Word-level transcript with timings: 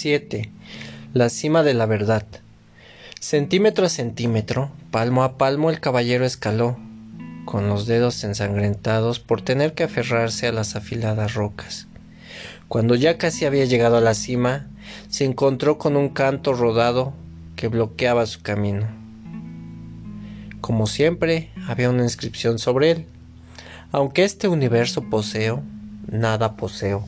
7. 0.00 0.50
La 1.12 1.28
cima 1.28 1.62
de 1.62 1.74
la 1.74 1.84
verdad. 1.84 2.24
Centímetro 3.20 3.84
a 3.84 3.90
centímetro, 3.90 4.70
palmo 4.90 5.24
a 5.24 5.36
palmo, 5.36 5.68
el 5.68 5.78
caballero 5.78 6.24
escaló, 6.24 6.78
con 7.44 7.68
los 7.68 7.86
dedos 7.86 8.24
ensangrentados 8.24 9.20
por 9.20 9.42
tener 9.42 9.74
que 9.74 9.82
aferrarse 9.82 10.46
a 10.46 10.52
las 10.52 10.74
afiladas 10.74 11.34
rocas. 11.34 11.86
Cuando 12.66 12.94
ya 12.94 13.18
casi 13.18 13.44
había 13.44 13.66
llegado 13.66 13.98
a 13.98 14.00
la 14.00 14.14
cima, 14.14 14.68
se 15.10 15.26
encontró 15.26 15.76
con 15.76 15.96
un 15.96 16.08
canto 16.08 16.54
rodado 16.54 17.12
que 17.54 17.68
bloqueaba 17.68 18.24
su 18.24 18.40
camino. 18.40 18.86
Como 20.62 20.86
siempre, 20.86 21.50
había 21.66 21.90
una 21.90 22.04
inscripción 22.04 22.58
sobre 22.58 22.90
él. 22.90 23.06
Aunque 23.92 24.24
este 24.24 24.48
universo 24.48 25.10
poseo, 25.10 25.62
nada 26.10 26.56
poseo 26.56 27.04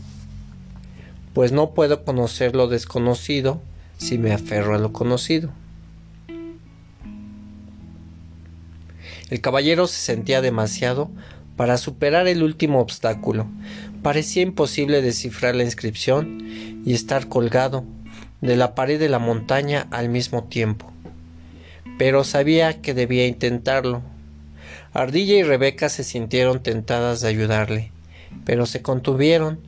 pues 1.34 1.52
no 1.52 1.74
puedo 1.74 2.04
conocer 2.04 2.54
lo 2.54 2.68
desconocido 2.68 3.60
si 3.96 4.18
me 4.18 4.32
aferro 4.32 4.74
a 4.74 4.78
lo 4.78 4.92
conocido. 4.92 5.50
El 9.30 9.40
caballero 9.40 9.86
se 9.86 9.98
sentía 9.98 10.42
demasiado 10.42 11.10
para 11.56 11.78
superar 11.78 12.28
el 12.28 12.42
último 12.42 12.80
obstáculo. 12.80 13.46
Parecía 14.02 14.42
imposible 14.42 15.00
descifrar 15.00 15.54
la 15.54 15.64
inscripción 15.64 16.82
y 16.84 16.92
estar 16.92 17.28
colgado 17.28 17.84
de 18.42 18.56
la 18.56 18.74
pared 18.74 18.98
de 18.98 19.08
la 19.08 19.18
montaña 19.18 19.86
al 19.90 20.08
mismo 20.08 20.44
tiempo. 20.44 20.92
Pero 21.98 22.24
sabía 22.24 22.82
que 22.82 22.92
debía 22.92 23.26
intentarlo. 23.26 24.02
Ardilla 24.92 25.36
y 25.36 25.42
Rebeca 25.44 25.88
se 25.88 26.04
sintieron 26.04 26.62
tentadas 26.62 27.20
de 27.20 27.28
ayudarle, 27.28 27.92
pero 28.44 28.66
se 28.66 28.82
contuvieron 28.82 29.60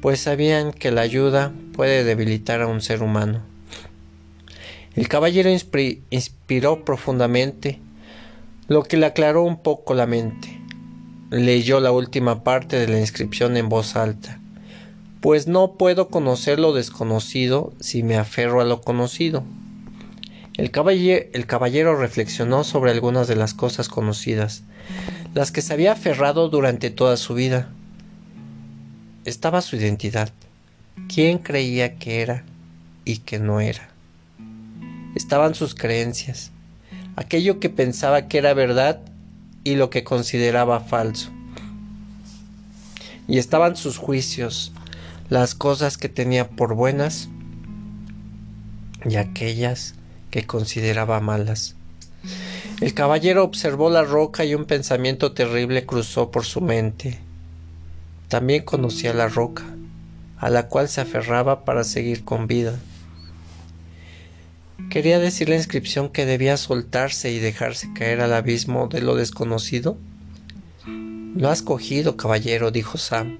pues 0.00 0.20
sabían 0.20 0.72
que 0.72 0.90
la 0.90 1.00
ayuda 1.00 1.52
puede 1.72 2.04
debilitar 2.04 2.62
a 2.62 2.66
un 2.66 2.80
ser 2.80 3.02
humano. 3.02 3.42
El 4.94 5.08
caballero 5.08 5.50
inspiró 5.50 6.84
profundamente, 6.84 7.80
lo 8.68 8.82
que 8.82 8.96
le 8.96 9.06
aclaró 9.06 9.42
un 9.42 9.62
poco 9.62 9.94
la 9.94 10.06
mente. 10.06 10.58
Leyó 11.30 11.80
la 11.80 11.92
última 11.92 12.44
parte 12.44 12.78
de 12.78 12.88
la 12.88 12.98
inscripción 12.98 13.56
en 13.56 13.68
voz 13.68 13.96
alta, 13.96 14.40
pues 15.20 15.46
no 15.46 15.74
puedo 15.74 16.08
conocer 16.08 16.58
lo 16.58 16.72
desconocido 16.72 17.72
si 17.80 18.02
me 18.02 18.16
aferro 18.16 18.60
a 18.60 18.64
lo 18.64 18.80
conocido. 18.80 19.44
El 20.54 20.70
caballero, 20.70 21.26
el 21.32 21.46
caballero 21.46 21.96
reflexionó 21.96 22.64
sobre 22.64 22.92
algunas 22.92 23.28
de 23.28 23.36
las 23.36 23.52
cosas 23.52 23.88
conocidas, 23.88 24.62
las 25.34 25.52
que 25.52 25.62
se 25.62 25.74
había 25.74 25.92
aferrado 25.92 26.48
durante 26.48 26.90
toda 26.90 27.16
su 27.16 27.34
vida 27.34 27.70
estaba 29.26 29.60
su 29.60 29.76
identidad, 29.76 30.30
quién 31.12 31.38
creía 31.38 31.96
que 31.96 32.22
era 32.22 32.44
y 33.04 33.18
que 33.18 33.40
no 33.40 33.60
era. 33.60 33.88
Estaban 35.16 35.54
sus 35.54 35.74
creencias, 35.74 36.52
aquello 37.16 37.58
que 37.58 37.68
pensaba 37.68 38.28
que 38.28 38.38
era 38.38 38.54
verdad 38.54 39.00
y 39.64 39.74
lo 39.74 39.90
que 39.90 40.04
consideraba 40.04 40.78
falso. 40.78 41.30
Y 43.26 43.38
estaban 43.38 43.76
sus 43.76 43.98
juicios, 43.98 44.72
las 45.28 45.56
cosas 45.56 45.98
que 45.98 46.08
tenía 46.08 46.48
por 46.48 46.74
buenas 46.74 47.28
y 49.04 49.16
aquellas 49.16 49.94
que 50.30 50.46
consideraba 50.46 51.18
malas. 51.20 51.74
El 52.80 52.94
caballero 52.94 53.42
observó 53.42 53.90
la 53.90 54.04
roca 54.04 54.44
y 54.44 54.54
un 54.54 54.66
pensamiento 54.66 55.32
terrible 55.32 55.84
cruzó 55.84 56.30
por 56.30 56.44
su 56.44 56.60
mente. 56.60 57.25
También 58.28 58.64
conocía 58.64 59.14
la 59.14 59.28
roca, 59.28 59.64
a 60.38 60.50
la 60.50 60.68
cual 60.68 60.88
se 60.88 61.00
aferraba 61.00 61.64
para 61.64 61.84
seguir 61.84 62.24
con 62.24 62.46
vida. 62.46 62.78
¿Quería 64.90 65.18
decir 65.18 65.48
la 65.48 65.56
inscripción 65.56 66.08
que 66.08 66.26
debía 66.26 66.56
soltarse 66.56 67.30
y 67.30 67.38
dejarse 67.38 67.92
caer 67.94 68.20
al 68.20 68.32
abismo 68.32 68.88
de 68.88 69.00
lo 69.00 69.14
desconocido? 69.14 69.96
Lo 70.86 71.50
has 71.50 71.62
cogido, 71.62 72.16
caballero, 72.16 72.70
dijo 72.70 72.98
Sam. 72.98 73.38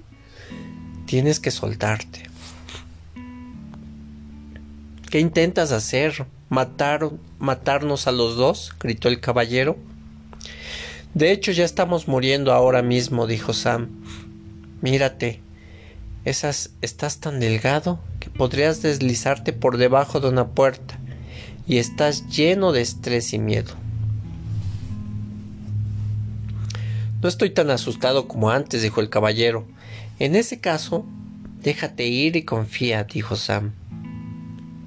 Tienes 1.07 1.41
que 1.41 1.51
soltarte. 1.51 2.25
¿Qué 5.11 5.21
intentas 5.21 5.73
hacer? 5.73 6.27
¿Matar, 6.49 7.11
¿Matarnos 7.39 8.07
a 8.07 8.13
los 8.13 8.37
dos? 8.37 8.75
gritó 8.79 9.09
el 9.09 9.21
caballero. 9.21 9.77
De 11.15 11.33
hecho, 11.33 11.53
ya 11.53 11.65
estamos 11.65 12.09
muriendo 12.09 12.53
ahora 12.53 12.83
mismo, 12.83 13.27
dijo 13.27 13.53
Sam. 13.53 13.89
Mírate, 14.83 15.41
esas, 16.25 16.71
estás 16.83 17.19
tan 17.19 17.41
delgado 17.41 18.01
que 18.21 18.31
podrías 18.31 18.83
deslizarte 18.83 19.53
por 19.53 19.79
debajo 19.79 20.21
de 20.21 20.29
una 20.29 20.49
puerta 20.49 20.99
y 21.67 21.79
estás 21.79 22.27
lleno 22.29 22.73
de 22.73 22.83
estrés 22.83 23.33
y 23.33 23.39
miedo. 23.39 23.73
No 27.23 27.29
estoy 27.29 27.51
tan 27.51 27.71
asustado 27.71 28.29
como 28.29 28.51
antes, 28.51 28.83
dijo 28.83 29.01
el 29.01 29.09
caballero. 29.09 29.67
En 30.19 30.37
ese 30.37 30.61
caso, 30.61 31.07
déjate 31.63 32.07
ir 32.07 32.37
y 32.37 32.43
confía, 32.43 33.05
dijo 33.05 33.37
Sam. 33.37 33.73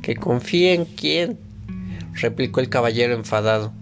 ¿Que 0.01 0.15
confíe 0.15 0.73
en 0.73 0.85
quién? 0.85 1.39
replicó 2.13 2.59
el 2.59 2.69
caballero 2.69 3.13
enfadado. 3.13 3.73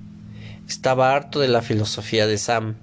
Estaba 0.68 1.14
harto 1.14 1.40
de 1.40 1.48
la 1.48 1.62
filosofía 1.62 2.28
de 2.28 2.38
Sam. 2.38 2.76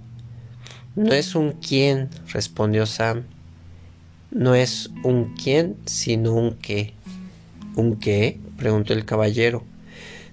No 0.97 1.13
es 1.13 1.35
un 1.35 1.55
quién, 1.55 2.09
respondió 2.33 2.87
Sam. 2.87 3.25
No 4.31 4.55
es 4.55 4.91
un 5.03 5.35
quién, 5.35 5.77
sino 5.87 6.33
un 6.35 6.53
qué. 6.55 6.95
¿Un 7.75 7.97
qué? 7.97 8.39
preguntó 8.57 8.93
el 8.93 9.05
caballero. 9.05 9.65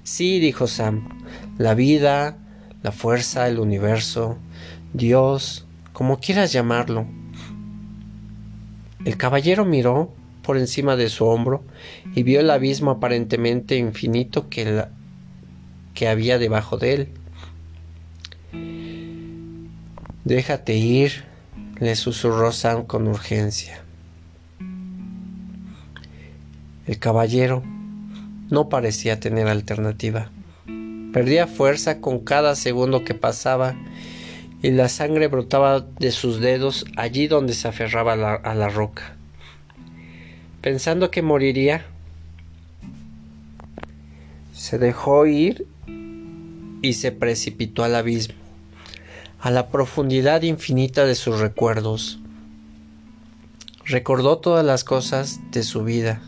Sí, 0.03 0.39
dijo 0.39 0.67
Sam. 0.67 1.09
La 1.57 1.73
vida, 1.73 2.38
la 2.83 2.91
fuerza, 2.91 3.47
el 3.47 3.57
universo, 3.57 4.38
Dios, 4.94 5.66
como 5.94 6.19
quieras 6.19 6.53
llamarlo. 6.53 7.07
El 9.03 9.17
caballero 9.17 9.66
miró 9.66 10.13
por 10.43 10.57
encima 10.57 10.95
de 10.95 11.09
su 11.09 11.25
hombro 11.25 11.63
y 12.13 12.22
vio 12.22 12.39
el 12.39 12.51
abismo 12.51 12.91
aparentemente 12.91 13.78
infinito 13.78 14.47
que, 14.47 14.85
que 15.95 16.07
había 16.07 16.38
debajo 16.38 16.78
de 16.78 16.93
él. 16.93 17.09
Déjate 20.23 20.75
ir, 20.75 21.23
le 21.79 21.95
susurró 21.95 22.51
Sam 22.51 22.85
con 22.85 23.07
urgencia. 23.07 23.83
El 26.85 26.99
caballero 26.99 27.63
no 28.51 28.69
parecía 28.69 29.19
tener 29.19 29.47
alternativa. 29.47 30.29
Perdía 31.11 31.47
fuerza 31.47 32.01
con 32.01 32.19
cada 32.19 32.55
segundo 32.55 33.03
que 33.03 33.15
pasaba 33.15 33.73
y 34.61 34.69
la 34.69 34.89
sangre 34.89 35.27
brotaba 35.27 35.79
de 35.79 36.11
sus 36.11 36.39
dedos 36.39 36.85
allí 36.97 37.27
donde 37.27 37.53
se 37.53 37.67
aferraba 37.67 38.13
a 38.13 38.15
la, 38.15 38.33
a 38.35 38.53
la 38.53 38.69
roca. 38.69 39.15
Pensando 40.61 41.09
que 41.09 41.23
moriría, 41.23 41.83
se 44.53 44.77
dejó 44.77 45.25
ir 45.25 45.65
y 46.83 46.93
se 46.93 47.11
precipitó 47.11 47.83
al 47.83 47.95
abismo 47.95 48.41
a 49.41 49.50
la 49.50 49.69
profundidad 49.69 50.44
infinita 50.44 51.03
de 51.06 51.16
sus 51.16 51.40
recuerdos. 51.40 52.19
Recordó 53.85 54.38
todas 54.38 54.63
las 54.63 54.84
cosas 54.84 55.40
de 55.50 55.64
su 55.64 55.84
vida, 55.84 56.22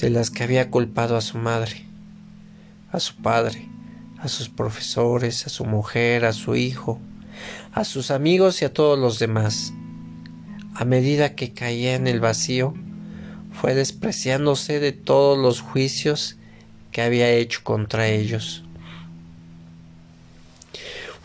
de 0.00 0.10
las 0.10 0.30
que 0.30 0.42
había 0.42 0.70
culpado 0.70 1.16
a 1.16 1.20
su 1.20 1.38
madre, 1.38 1.86
a 2.90 2.98
su 2.98 3.14
padre, 3.14 3.68
a 4.18 4.26
sus 4.26 4.48
profesores, 4.48 5.46
a 5.46 5.50
su 5.50 5.64
mujer, 5.64 6.24
a 6.24 6.32
su 6.32 6.56
hijo, 6.56 6.98
a 7.72 7.84
sus 7.84 8.10
amigos 8.10 8.60
y 8.60 8.64
a 8.64 8.74
todos 8.74 8.98
los 8.98 9.20
demás. 9.20 9.72
A 10.74 10.84
medida 10.84 11.36
que 11.36 11.52
caía 11.52 11.94
en 11.94 12.08
el 12.08 12.18
vacío, 12.18 12.74
fue 13.52 13.76
despreciándose 13.76 14.80
de 14.80 14.90
todos 14.90 15.38
los 15.38 15.60
juicios 15.60 16.38
que 16.90 17.02
había 17.02 17.30
hecho 17.30 17.60
contra 17.62 18.08
ellos. 18.08 18.64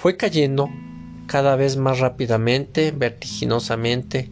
Fue 0.08 0.16
cayendo 0.16 0.70
cada 1.26 1.58
vez 1.58 1.76
más 1.76 2.00
rápidamente, 2.00 2.92
vertiginosamente, 2.92 4.30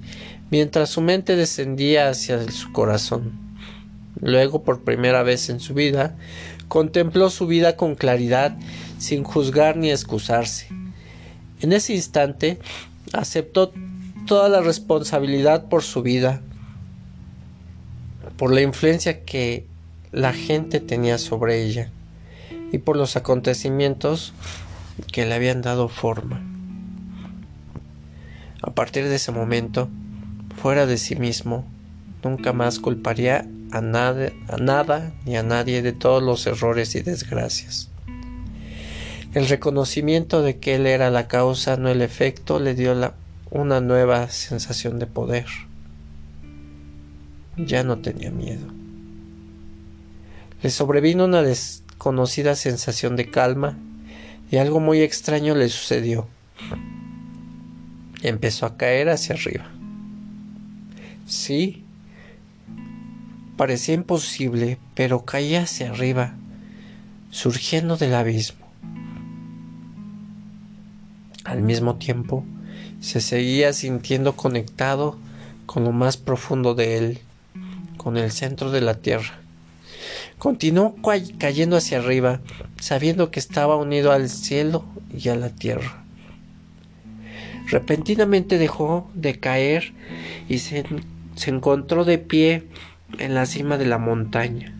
mientras 0.50 0.89
su 0.89 1.01
mente 1.01 1.36
descendía 1.36 2.07
hacia 2.07 2.50
su 2.50 2.72
corazón. 2.72 3.33
Luego, 4.22 4.63
por 4.63 4.86
primera 4.86 5.22
vez 5.24 5.50
en 5.50 5.60
su 5.60 5.74
vida, 5.74 6.16
contempló 6.69 7.30
su 7.30 7.45
vida 7.45 7.75
con 7.75 7.95
claridad, 7.95 8.57
sin 9.00 9.25
juzgar 9.25 9.75
ni 9.75 9.92
excusarse. 9.92 10.69
En 11.60 11.74
ese 11.74 11.94
instante, 11.94 12.57
aceptó 13.12 13.74
toda 14.25 14.48
la 14.48 14.62
responsabilidad 14.62 15.68
por 15.68 15.83
su 15.83 16.01
vida, 16.01 16.39
por 18.38 18.54
la 18.54 18.62
influencia 18.62 19.25
que 19.25 19.66
la 20.13 20.31
gente 20.31 20.80
tenía 20.80 21.18
sobre 21.18 21.66
ella 21.66 21.89
y 22.72 22.77
por 22.77 22.95
los 22.95 23.18
acontecimientos 23.18 24.31
que 25.12 25.25
le 25.25 25.33
habían 25.33 25.62
dado 25.62 25.88
forma. 25.88 26.42
A 28.62 28.71
partir 28.71 29.06
de 29.06 29.15
ese 29.15 29.31
momento, 29.31 29.89
fuera 30.62 30.86
de 30.86 30.97
sí 30.97 31.15
mismo, 31.15 31.65
nunca 32.24 32.53
más 32.53 32.80
culparía 32.80 33.47
a 33.71 33.81
nada, 33.81 34.31
a 34.47 34.57
nada 34.57 35.13
ni 35.25 35.38
a 35.38 35.44
nadie 35.44 35.81
de 35.81 35.94
todos 35.94 36.24
los 36.24 36.47
errores 36.47 36.95
y 36.95 37.01
desgracias. 37.01 37.89
El 39.33 39.47
reconocimiento 39.47 40.42
de 40.42 40.59
que 40.59 40.75
él 40.75 40.88
era 40.88 41.09
la 41.12 41.27
causa, 41.27 41.75
no 41.75 41.89
el 41.89 42.01
efecto, 42.01 42.59
le 42.59 42.74
dio 42.74 42.95
una 43.51 43.81
nueva 43.81 44.30
sensación 44.30 44.98
de 44.98 45.07
poder. 45.07 45.45
Ya 47.57 47.83
no 47.83 48.00
tenía 48.00 48.31
miedo. 48.31 48.65
Le 50.63 50.69
sobrevino 50.69 51.25
una 51.25 51.41
desconocida 51.41 52.56
sensación 52.56 53.15
de 53.18 53.30
calma 53.30 53.77
y 54.51 54.57
algo 54.57 54.80
muy 54.80 55.01
extraño 55.01 55.56
le 55.56 55.69
sucedió. 55.69 56.27
Empezó 58.21 58.65
a 58.65 58.77
caer 58.77 59.09
hacia 59.09 59.36
arriba. 59.36 59.65
Sí, 61.27 61.83
parecía 63.57 63.95
imposible, 63.95 64.77
pero 64.94 65.25
caía 65.25 65.63
hacia 65.63 65.92
arriba, 65.92 66.36
surgiendo 67.31 67.97
del 67.97 68.13
abismo. 68.13 68.65
Al 71.44 71.62
mismo 71.62 71.95
tiempo, 71.95 72.44
se 73.00 73.21
seguía 73.21 73.74
sintiendo 73.74 74.36
conectado 74.36 75.18
con 75.65 75.83
lo 75.83 75.91
más 75.91 76.18
profundo 76.18 76.75
de 76.75 76.98
él, 76.98 77.19
con 77.98 78.18
el 78.18 78.31
centro 78.31 78.71
de 78.71 78.81
la 78.81 78.95
tierra. 78.95 79.44
Continuó 80.38 80.96
cayendo 81.38 81.78
hacia 81.78 82.00
arriba, 82.00 82.42
sabiendo 82.80 83.32
que 83.32 83.40
estaba 83.40 83.78
unido 83.78 84.12
al 84.12 84.30
cielo 84.30 84.86
y 85.16 85.30
a 85.30 85.36
la 85.36 85.50
tierra. 85.50 86.04
Repentinamente 87.68 88.58
dejó 88.58 89.10
de 89.16 89.40
caer 89.40 89.94
y 90.48 90.60
se, 90.60 90.84
se 91.36 91.50
encontró 91.50 92.06
de 92.06 92.18
pie 92.18 92.68
en 93.18 93.34
la 93.34 93.46
cima 93.46 93.78
de 93.78 93.86
la 93.86 93.98
montaña 93.98 94.76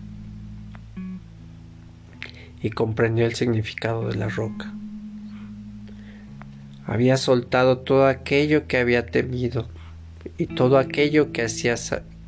y 2.62 2.70
comprendió 2.72 3.26
el 3.26 3.36
significado 3.36 4.08
de 4.08 4.16
la 4.16 4.28
roca. 4.28 4.74
Había 6.88 7.18
soltado 7.18 7.80
todo 7.80 8.08
aquello 8.08 8.68
que 8.68 8.78
había 8.78 9.06
temido 9.06 9.68
y 10.38 10.48
todo 10.48 10.78
aquello 10.78 11.32
que, 11.32 11.44
hacía, 11.44 11.76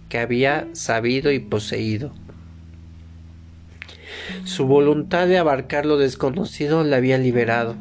que 0.09 0.19
había 0.19 0.67
sabido 0.73 1.31
y 1.31 1.39
poseído. 1.39 2.13
Su 4.43 4.65
voluntad 4.65 5.27
de 5.27 5.37
abarcar 5.37 5.85
lo 5.85 5.97
desconocido 5.97 6.83
la 6.83 6.97
había 6.97 7.17
liberado. 7.17 7.75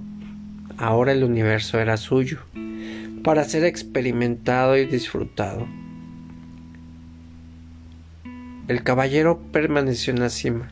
Ahora 0.79 1.13
el 1.13 1.25
universo 1.25 1.81
era 1.81 1.97
suyo, 1.97 2.39
para 3.23 3.45
ser 3.45 3.65
experimentado 3.65 4.77
y 4.77 4.85
disfrutado. 4.87 5.67
El 8.69 8.83
caballero 8.83 9.41
permaneció 9.53 10.13
en 10.13 10.21
la 10.21 10.29
cima, 10.29 10.71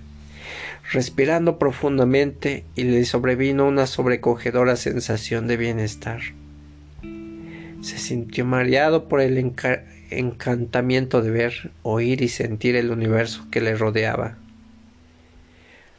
respirando 0.93 1.59
profundamente 1.59 2.65
y 2.75 2.85
le 2.85 3.05
sobrevino 3.05 3.67
una 3.67 3.87
sobrecogedora 3.87 4.77
sensación 4.77 5.47
de 5.47 5.57
bienestar. 5.57 6.21
Se 7.81 7.99
sintió 7.99 8.45
mareado 8.45 9.09
por 9.09 9.21
el 9.21 9.53
encantamiento 10.11 11.23
de 11.23 11.31
ver, 11.31 11.71
oír 11.83 12.21
y 12.21 12.29
sentir 12.29 12.77
el 12.77 12.91
universo 12.91 13.47
que 13.51 13.61
le 13.61 13.77
rodeaba. 13.77 14.39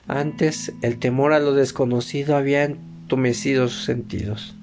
Antes 0.07 0.73
el 0.81 0.99
temor 0.99 1.33
a 1.33 1.39
lo 1.39 1.53
desconocido 1.53 2.35
había 2.35 2.63
entumecido 2.63 3.67
sus 3.67 3.85
sentidos, 3.85 4.55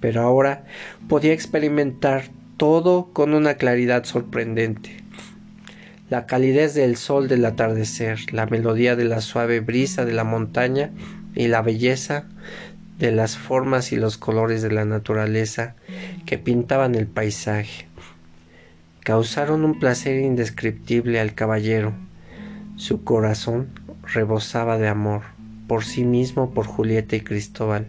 pero 0.00 0.22
ahora 0.22 0.64
podía 1.08 1.32
experimentar 1.32 2.24
todo 2.56 3.12
con 3.12 3.34
una 3.34 3.54
claridad 3.54 4.04
sorprendente 4.04 5.02
la 6.12 6.26
calidez 6.26 6.74
del 6.74 6.98
sol 6.98 7.26
del 7.26 7.42
atardecer, 7.46 8.34
la 8.34 8.44
melodía 8.44 8.96
de 8.96 9.06
la 9.06 9.22
suave 9.22 9.60
brisa 9.60 10.04
de 10.04 10.12
la 10.12 10.24
montaña 10.24 10.90
y 11.34 11.48
la 11.48 11.62
belleza 11.62 12.26
de 12.98 13.12
las 13.12 13.38
formas 13.38 13.92
y 13.92 13.96
los 13.96 14.18
colores 14.18 14.60
de 14.60 14.70
la 14.70 14.84
naturaleza 14.84 15.74
que 16.26 16.36
pintaban 16.36 16.96
el 16.96 17.06
paisaje. 17.06 17.86
Causaron 19.00 19.64
un 19.64 19.80
placer 19.80 20.20
indescriptible 20.20 21.18
al 21.18 21.32
caballero. 21.32 21.94
Su 22.76 23.04
corazón 23.04 23.70
rebosaba 24.12 24.78
de 24.78 24.88
amor, 24.88 25.22
por 25.66 25.84
sí 25.84 26.04
mismo, 26.04 26.52
por 26.52 26.66
Julieta 26.66 27.16
y 27.16 27.20
Cristóbal, 27.20 27.86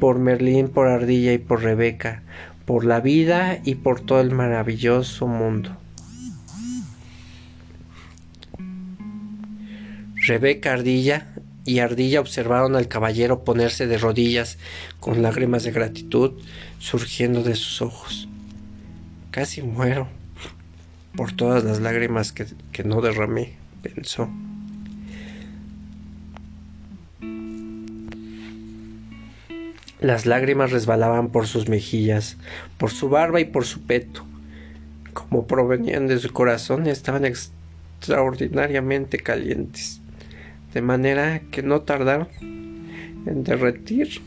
por 0.00 0.18
Merlín, 0.18 0.68
por 0.68 0.88
Ardilla 0.88 1.32
y 1.32 1.38
por 1.38 1.62
Rebeca, 1.62 2.22
por 2.64 2.84
la 2.84 3.00
vida 3.00 3.58
y 3.64 3.76
por 3.76 4.00
todo 4.00 4.20
el 4.20 4.30
maravilloso 4.32 5.26
mundo. 5.26 5.76
Rebeca 10.26 10.72
Ardilla 10.72 11.28
y 11.64 11.78
Ardilla 11.78 12.20
observaron 12.20 12.74
al 12.74 12.88
caballero 12.88 13.44
ponerse 13.44 13.86
de 13.86 13.98
rodillas 13.98 14.58
con 14.98 15.22
lágrimas 15.22 15.62
de 15.62 15.70
gratitud 15.72 16.32
surgiendo 16.78 17.42
de 17.42 17.54
sus 17.54 17.80
ojos. 17.80 18.28
Casi 19.30 19.62
muero 19.62 20.08
por 21.16 21.32
todas 21.32 21.64
las 21.64 21.80
lágrimas 21.80 22.32
que, 22.32 22.46
que 22.72 22.84
no 22.84 23.00
derramé, 23.00 23.54
pensó. 23.82 24.28
Las 30.06 30.24
lágrimas 30.24 30.70
resbalaban 30.70 31.30
por 31.30 31.48
sus 31.48 31.68
mejillas, 31.68 32.36
por 32.78 32.92
su 32.92 33.08
barba 33.08 33.40
y 33.40 33.44
por 33.44 33.64
su 33.64 33.82
peto. 33.82 34.24
Como 35.12 35.48
provenían 35.48 36.06
de 36.06 36.20
su 36.20 36.32
corazón, 36.32 36.86
estaban 36.86 37.24
extraordinariamente 37.24 39.18
calientes 39.18 40.00
de 40.72 40.80
manera 40.80 41.40
que 41.50 41.64
no 41.64 41.80
tardaron 41.80 42.28
en 43.26 43.42
derretir 43.42 44.20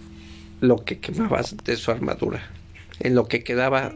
lo 0.60 0.84
que 0.84 1.00
quemaba 1.00 1.44
de 1.64 1.78
su 1.78 1.92
armadura. 1.92 2.42
En 3.00 3.16
lo 3.16 3.30
que 3.30 3.46
quedaba, 3.46 3.94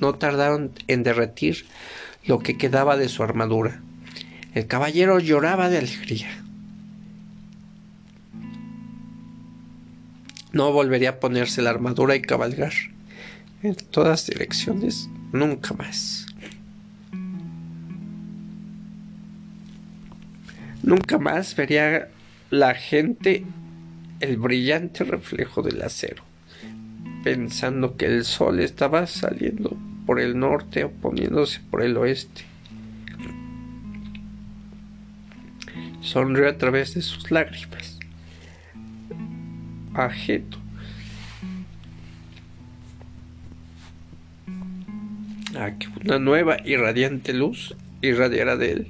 no 0.00 0.14
tardaron 0.14 0.72
en 0.86 1.02
derretir 1.02 1.66
lo 2.24 2.38
que 2.38 2.56
quedaba 2.56 2.96
de 2.96 3.10
su 3.10 3.22
armadura. 3.22 3.82
El 4.54 4.66
caballero 4.66 5.18
lloraba 5.18 5.68
de 5.68 5.76
alegría. 5.76 6.30
No 10.58 10.72
volvería 10.72 11.10
a 11.10 11.20
ponerse 11.20 11.62
la 11.62 11.70
armadura 11.70 12.16
y 12.16 12.20
cabalgar 12.20 12.72
en 13.62 13.76
todas 13.76 14.26
direcciones 14.26 15.08
nunca 15.30 15.72
más. 15.74 16.26
Nunca 20.82 21.18
más 21.18 21.54
vería 21.54 22.08
la 22.50 22.74
gente 22.74 23.44
el 24.18 24.36
brillante 24.36 25.04
reflejo 25.04 25.62
del 25.62 25.80
acero, 25.80 26.24
pensando 27.22 27.96
que 27.96 28.06
el 28.06 28.24
sol 28.24 28.58
estaba 28.58 29.06
saliendo 29.06 29.78
por 30.06 30.18
el 30.18 30.36
norte 30.36 30.82
o 30.82 30.90
poniéndose 30.90 31.60
por 31.70 31.82
el 31.82 31.96
oeste. 31.96 32.42
Sonrió 36.00 36.48
a 36.48 36.58
través 36.58 36.94
de 36.94 37.02
sus 37.02 37.30
lágrimas. 37.30 37.97
Ajeto. 39.98 40.58
A 45.58 45.72
que 45.72 45.88
una 46.04 46.18
nueva 46.20 46.56
y 46.64 46.76
radiante 46.76 47.32
luz 47.32 47.74
irradiara 48.00 48.56
de 48.56 48.72
él. 48.72 48.86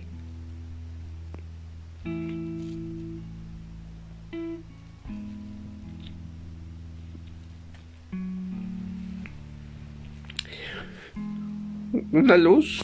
una 12.10 12.36
luz 12.36 12.82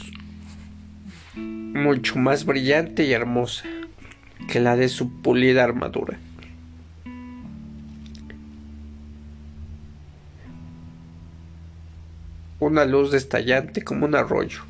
mucho 1.35 2.19
más 2.19 2.45
brillante 2.45 3.05
y 3.05 3.13
hermosa 3.13 3.65
que 4.49 4.61
la 4.61 4.77
de 4.77 4.89
su 4.89 5.23
pulida 5.23 5.65
armadura. 5.65 6.19
Una 12.65 12.85
luz 12.85 13.11
destallante 13.11 13.83
como 13.83 14.07
un 14.07 14.15
arroyo, 14.15 14.63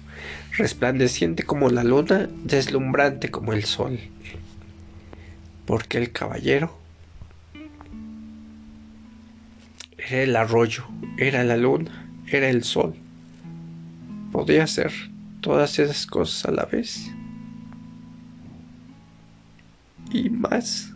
resplandeciente 0.57 1.43
como 1.43 1.71
la 1.71 1.85
luna, 1.85 2.29
deslumbrante 2.45 3.31
como 3.31 3.53
el 3.53 3.65
sol. 3.65 3.99
Porque 5.67 5.99
el 5.99 6.13
caballero 6.13 6.77
era 9.97 10.23
el 10.23 10.37
arroyo, 10.37 10.85
era 11.19 11.45
la 11.45 11.57
luna, 11.57 12.09
era 12.27 12.49
el 12.49 12.65
sol 12.65 12.95
podía 14.35 14.65
hacer 14.65 14.93
todas 15.41 15.79
esas 15.79 16.07
cosas 16.07 16.47
a 16.47 16.51
la 16.51 16.65
vez. 16.65 17.09
Y 20.11 20.29
más, 20.29 20.93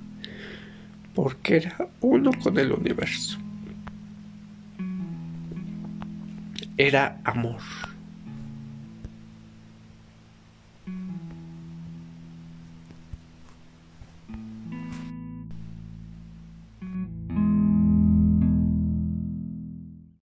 porque 1.15 1.59
era 1.59 1.89
uno 2.01 2.33
con 2.43 2.59
el 2.59 2.73
universo. 2.73 3.39
Era 6.79 7.21
amor. 7.25 7.61